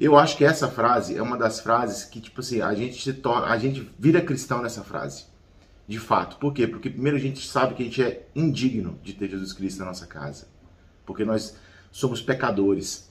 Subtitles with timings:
[0.00, 3.12] Eu acho que essa frase é uma das frases que, tipo assim, a gente se
[3.14, 5.26] torna, a gente vira cristão nessa frase.
[5.88, 6.36] De fato.
[6.36, 6.68] Por quê?
[6.68, 9.86] Porque primeiro a gente sabe que a gente é indigno de ter Jesus Cristo na
[9.86, 10.46] nossa casa.
[11.04, 11.56] Porque nós
[11.90, 13.10] somos pecadores.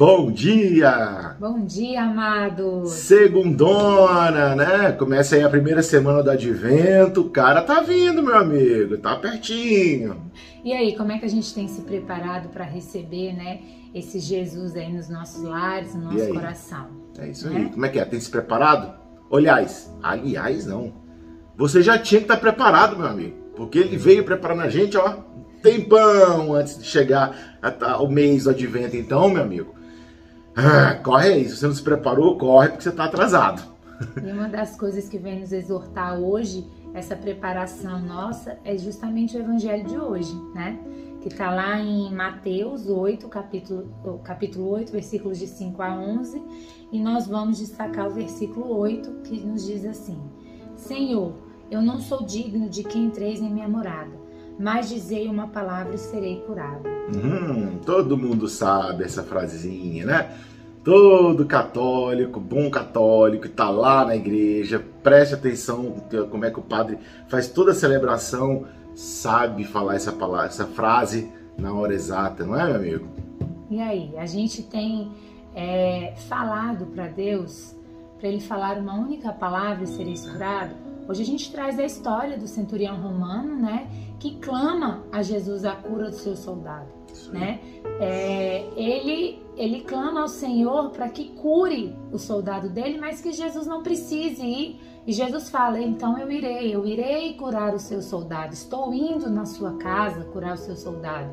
[0.00, 1.36] Bom dia!
[1.38, 2.90] Bom dia, amados!
[2.90, 4.92] Segundona, né?
[4.92, 7.20] Começa aí a primeira semana do advento.
[7.20, 10.32] O cara tá vindo, meu amigo, tá pertinho.
[10.64, 13.60] E aí, como é que a gente tem se preparado para receber, né,
[13.94, 16.86] esse Jesus aí nos nossos lares, no nosso coração?
[17.18, 17.58] É isso né?
[17.58, 17.68] aí.
[17.68, 18.04] Como é que é?
[18.06, 18.94] Tem se preparado?
[19.30, 20.94] Aliás, aliás, não.
[21.58, 23.36] Você já tinha que estar tá preparado, meu amigo.
[23.54, 25.16] Porque ele veio preparando a gente, ó,
[25.62, 27.60] tempão antes de chegar
[28.00, 28.96] o mês do advento.
[28.96, 29.78] Então, meu amigo,
[31.02, 31.48] corre aí.
[31.48, 33.62] Se você não se preparou, corre porque você está atrasado.
[34.22, 39.40] E uma das coisas que vem nos exortar hoje, essa preparação nossa, é justamente o
[39.40, 40.78] evangelho de hoje, né?
[41.20, 46.42] Que está lá em Mateus 8, capítulo, capítulo 8, versículos de 5 a 11.
[46.90, 50.18] E nós vamos destacar o versículo 8, que nos diz assim:
[50.76, 51.34] Senhor,
[51.70, 54.19] eu não sou digno de que entreis em minha morada
[54.60, 56.86] mas dizei uma palavra e serei curado.
[57.08, 60.36] Hum, todo mundo sabe essa frasezinha, né?
[60.84, 65.96] Todo católico, bom católico, está lá na igreja, preste atenção
[66.30, 71.32] como é que o padre faz toda a celebração, sabe falar essa palavra, essa frase
[71.56, 73.08] na hora exata, não é, meu amigo?
[73.70, 75.10] E aí, a gente tem
[75.54, 77.74] é, falado para Deus,
[78.18, 80.89] para Ele falar uma única palavra e ser curado.
[81.08, 83.88] Hoje a gente traz a história do centurião romano, né?
[84.20, 86.88] que clama a Jesus a cura do seu soldado,
[87.32, 87.58] né?
[87.98, 93.66] É, ele ele clama ao Senhor para que cure o soldado dele, mas que Jesus
[93.66, 94.80] não precise ir.
[95.06, 98.52] E Jesus fala: então eu irei, eu irei curar o seu soldado.
[98.52, 101.30] Estou indo na sua casa curar o seu soldado.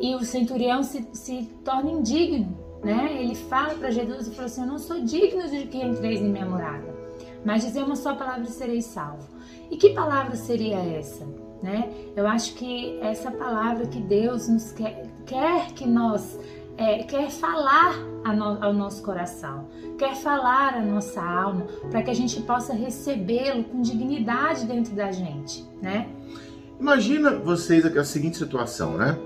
[0.00, 3.16] E o centurião se, se torna indigno, né?
[3.20, 6.30] Ele fala para Jesus e fala assim: eu não sou digno de que entreis em
[6.30, 6.94] minha morada,
[7.44, 9.28] mas dizer uma só palavra serei salvo.
[9.70, 11.26] E que palavra seria essa?
[11.62, 11.90] né?
[12.16, 16.38] Eu acho que essa palavra que Deus nos quer, quer que nós
[16.76, 17.94] é, quer falar
[18.60, 23.80] ao nosso coração, quer falar à nossa alma, para que a gente possa recebê-lo com
[23.80, 26.08] dignidade dentro da gente, né?
[26.78, 29.18] Imagina vocês a seguinte situação, né?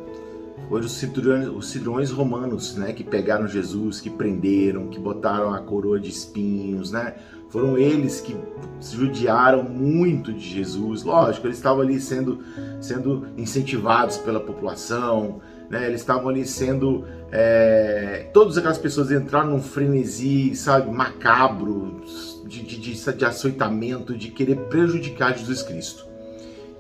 [0.71, 5.59] Hoje os cinturões, os cinturões romanos, né, que pegaram Jesus, que prenderam, que botaram a
[5.59, 7.15] coroa de espinhos, né?
[7.53, 8.35] Foram eles que
[8.81, 11.03] judiaram muito de Jesus.
[11.03, 12.39] Lógico, eles estavam ali sendo,
[12.81, 15.87] sendo incentivados pela população, né?
[15.87, 17.05] eles estavam ali sendo.
[17.31, 18.31] É...
[18.33, 22.01] todas aquelas pessoas entraram num frenesi, sabe, macabro,
[22.47, 26.07] de, de, de, de açoitamento, de querer prejudicar Jesus Cristo.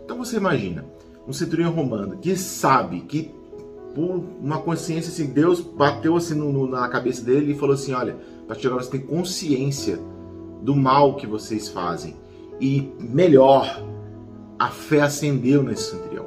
[0.06, 0.86] Então você imagina,
[1.28, 3.30] um centurião romano que sabe que
[3.94, 7.92] por uma consciência assim, Deus bateu assim no, no, na cabeça dele e falou assim:
[7.92, 8.16] olha,
[8.46, 9.98] para chegar você tem consciência
[10.62, 12.16] do mal que vocês fazem.
[12.60, 13.84] E melhor,
[14.58, 16.26] a fé acendeu nesse centurião.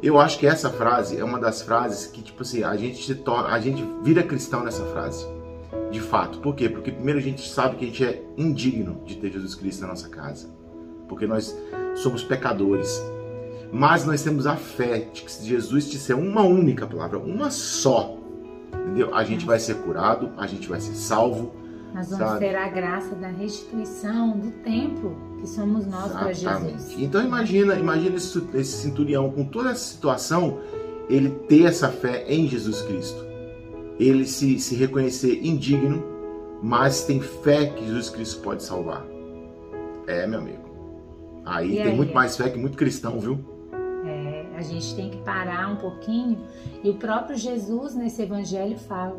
[0.00, 3.16] Eu acho que essa frase é uma das frases que, tipo assim, a gente se
[3.16, 5.26] torna, a gente vira cristão nessa frase.
[5.90, 6.38] De fato.
[6.38, 6.68] Por quê?
[6.68, 9.88] Porque primeiro a gente sabe que a gente é indigno de ter Jesus Cristo na
[9.88, 10.48] nossa casa.
[11.08, 11.56] Porque nós
[11.96, 13.02] somos pecadores.
[13.72, 18.16] Mas nós temos a fé de que se Jesus disser uma única palavra, uma só,
[18.72, 19.14] entendeu?
[19.14, 21.52] A gente vai ser curado, a gente vai ser salvo,
[21.92, 22.40] nós vamos sabe?
[22.40, 26.94] ter a graça da restituição do templo que somos nós para Jesus.
[26.98, 30.60] Então imagina, imagina esse, esse centurião com toda essa situação,
[31.08, 33.26] ele ter essa fé em Jesus Cristo.
[33.98, 36.04] Ele se, se reconhecer indigno,
[36.62, 39.04] mas tem fé que Jesus Cristo pode salvar.
[40.06, 40.68] É, meu amigo.
[41.44, 41.96] Aí e tem aí?
[41.96, 43.38] muito mais fé que muito cristão, viu?
[44.04, 46.38] É, a gente tem que parar um pouquinho.
[46.84, 49.18] E o próprio Jesus nesse evangelho fala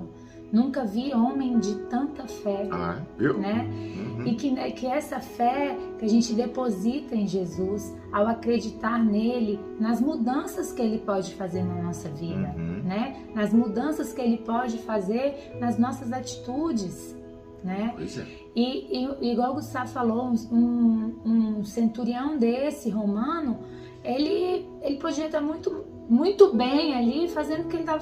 [0.52, 3.38] Nunca vi homem de tanta fé, ah, viu?
[3.38, 3.68] né?
[3.70, 4.26] Uhum.
[4.26, 9.60] E que, né, que essa fé que a gente deposita em Jesus, ao acreditar nele,
[9.80, 12.82] nas mudanças que ele pode fazer na nossa vida, uhum.
[12.84, 13.26] né?
[13.36, 17.16] Nas mudanças que ele pode fazer nas nossas atitudes,
[17.64, 17.94] né?
[17.96, 18.26] Pois é.
[18.56, 23.60] E, e igual o Gustavo falou, um, um centurião desse romano,
[24.04, 28.02] ele, ele podia estar muito, muito bem ali fazendo o que ele estava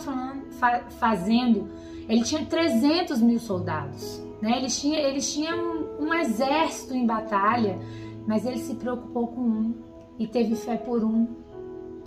[0.59, 1.69] fa fazendo
[2.09, 4.21] ele tinha 300 mil soldados.
[4.41, 4.57] Né?
[4.57, 5.57] Eles tinham, eles tinham
[5.99, 7.77] um, um exército em batalha,
[8.25, 9.75] mas ele se preocupou com um
[10.17, 11.27] e teve fé por um.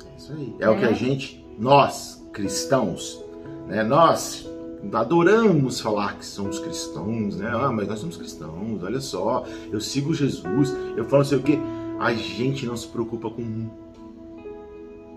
[0.07, 0.55] É isso aí.
[0.59, 3.23] É, é o que a gente, nós cristãos,
[3.67, 3.83] né?
[3.83, 4.49] nós
[4.93, 7.51] adoramos falar que somos cristãos, né?
[7.53, 11.43] Ah, mas nós somos cristãos, olha só, eu sigo Jesus, eu falo não sei o
[11.43, 11.59] que.
[11.99, 13.69] A gente não se preocupa com um.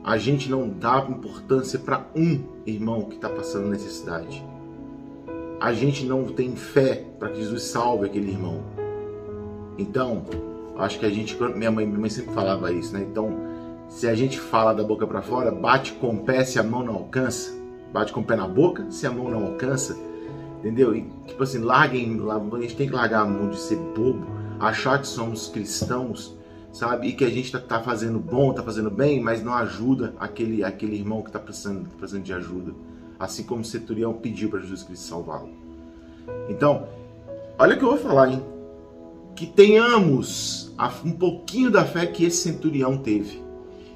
[0.03, 4.44] A gente não dá importância para um irmão que está passando necessidade.
[5.61, 8.61] A gente não tem fé para que Jesus salve aquele irmão.
[9.77, 10.25] Então,
[10.77, 13.05] acho que a gente, minha mãe, minha mãe sempre falava isso, né?
[13.09, 13.33] Então,
[13.88, 16.83] se a gente fala da boca para fora, bate com o pé se a mão
[16.83, 17.53] não alcança,
[17.94, 19.97] bate com o pé na boca se a mão não alcança,
[20.59, 20.94] entendeu?
[20.94, 24.25] E tipo assim, larguem, a gente tem que largar a mão de ser bobo,
[24.59, 26.35] achar que somos cristãos
[26.73, 27.09] sabe?
[27.09, 30.63] E que a gente está tá fazendo bom, está fazendo bem, mas não ajuda aquele,
[30.63, 32.73] aquele irmão que está precisando, tá precisando de ajuda.
[33.19, 35.49] Assim como o centurião pediu para Jesus Cristo salvá-lo.
[36.49, 36.87] Então,
[37.59, 38.43] olha o que eu vou falar, hein?
[39.35, 40.73] Que tenhamos
[41.05, 43.41] um pouquinho da fé que esse centurião teve.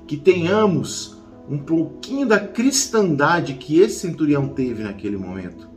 [0.06, 1.18] Que tenhamos
[1.50, 5.68] um pouquinho da cristandade que esse centurião teve naquele momento.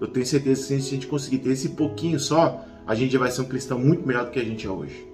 [0.00, 3.18] Eu tenho certeza que se a gente conseguir ter esse pouquinho só, a gente já
[3.18, 5.13] vai ser um cristão muito melhor do que a gente é hoje.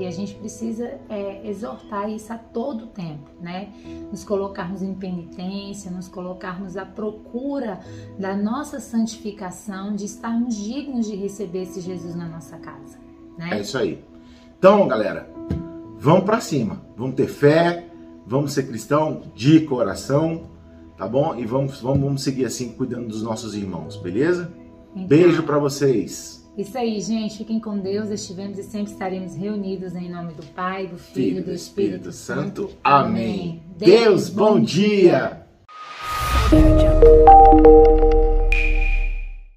[0.00, 3.68] E a gente precisa é, exortar isso a todo tempo, né?
[4.10, 7.78] Nos colocarmos em penitência, nos colocarmos à procura
[8.18, 12.98] da nossa santificação, de estarmos dignos de receber esse Jesus na nossa casa,
[13.36, 13.58] né?
[13.58, 14.02] É isso aí.
[14.58, 15.30] Então, galera,
[15.98, 16.80] vamos para cima.
[16.96, 17.86] Vamos ter fé,
[18.26, 20.44] vamos ser cristão de coração,
[20.96, 21.36] tá bom?
[21.36, 24.50] E vamos, vamos, vamos seguir assim, cuidando dos nossos irmãos, beleza?
[24.96, 26.39] Então, Beijo para vocês.
[26.56, 27.38] Isso aí, gente.
[27.38, 28.10] Fiquem com Deus.
[28.10, 32.12] Estivemos e sempre estaremos reunidos em nome do Pai, do Filho e do Espírito, Espírito
[32.12, 32.70] Santo.
[32.82, 33.62] Amém.
[33.76, 35.46] Deus, bom dia.
[36.50, 38.19] dia.